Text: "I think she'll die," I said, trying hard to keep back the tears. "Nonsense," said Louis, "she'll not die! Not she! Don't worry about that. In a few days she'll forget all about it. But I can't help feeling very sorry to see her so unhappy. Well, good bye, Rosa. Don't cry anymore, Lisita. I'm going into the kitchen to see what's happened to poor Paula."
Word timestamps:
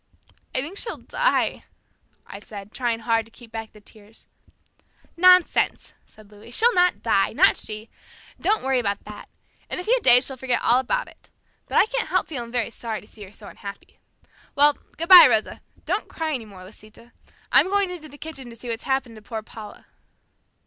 "I 0.55 0.61
think 0.61 0.79
she'll 0.79 0.97
die," 0.97 1.65
I 2.25 2.39
said, 2.39 2.71
trying 2.71 3.01
hard 3.01 3.23
to 3.25 3.31
keep 3.31 3.51
back 3.51 3.71
the 3.71 3.79
tears. 3.79 4.25
"Nonsense," 5.15 5.93
said 6.07 6.31
Louis, 6.31 6.49
"she'll 6.49 6.73
not 6.73 7.03
die! 7.03 7.33
Not 7.33 7.55
she! 7.55 7.87
Don't 8.39 8.63
worry 8.63 8.79
about 8.79 9.03
that. 9.05 9.29
In 9.69 9.77
a 9.79 9.83
few 9.83 9.99
days 10.01 10.25
she'll 10.25 10.37
forget 10.37 10.59
all 10.63 10.79
about 10.79 11.07
it. 11.07 11.29
But 11.67 11.77
I 11.77 11.85
can't 11.85 12.09
help 12.09 12.25
feeling 12.25 12.51
very 12.51 12.71
sorry 12.71 12.99
to 12.99 13.05
see 13.07 13.21
her 13.25 13.31
so 13.31 13.47
unhappy. 13.47 13.99
Well, 14.55 14.73
good 14.97 15.07
bye, 15.09 15.27
Rosa. 15.29 15.61
Don't 15.85 16.07
cry 16.09 16.33
anymore, 16.33 16.63
Lisita. 16.63 17.11
I'm 17.51 17.67
going 17.69 17.91
into 17.91 18.09
the 18.09 18.17
kitchen 18.17 18.49
to 18.49 18.55
see 18.55 18.69
what's 18.69 18.85
happened 18.85 19.17
to 19.17 19.21
poor 19.21 19.43
Paula." 19.43 19.85